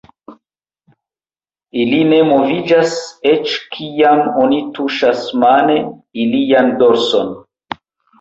[1.81, 2.93] Ili ne moviĝas
[3.31, 5.77] eĉ kiam oni tuŝas mane
[6.25, 7.31] ilian dorson.